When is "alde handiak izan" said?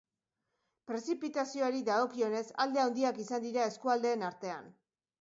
2.67-3.49